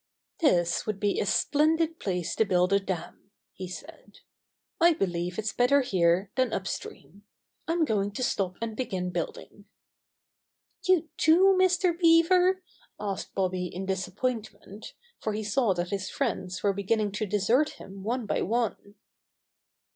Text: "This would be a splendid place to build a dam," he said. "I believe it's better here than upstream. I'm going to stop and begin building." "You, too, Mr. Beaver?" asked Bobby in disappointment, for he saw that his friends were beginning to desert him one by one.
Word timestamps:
"This 0.39 0.87
would 0.87 0.99
be 0.99 1.19
a 1.19 1.27
splendid 1.27 1.99
place 1.99 2.33
to 2.37 2.43
build 2.43 2.73
a 2.73 2.79
dam," 2.79 3.29
he 3.53 3.67
said. 3.67 4.21
"I 4.79 4.93
believe 4.93 5.37
it's 5.37 5.53
better 5.53 5.81
here 5.81 6.31
than 6.33 6.53
upstream. 6.53 7.23
I'm 7.67 7.85
going 7.85 8.09
to 8.13 8.23
stop 8.23 8.55
and 8.63 8.75
begin 8.75 9.11
building." 9.11 9.65
"You, 10.83 11.07
too, 11.17 11.55
Mr. 11.55 11.95
Beaver?" 11.95 12.63
asked 12.99 13.35
Bobby 13.35 13.67
in 13.67 13.85
disappointment, 13.85 14.95
for 15.19 15.33
he 15.33 15.43
saw 15.43 15.71
that 15.75 15.91
his 15.91 16.09
friends 16.09 16.63
were 16.63 16.73
beginning 16.73 17.11
to 17.11 17.27
desert 17.27 17.73
him 17.77 18.01
one 18.01 18.25
by 18.25 18.41
one. 18.41 18.95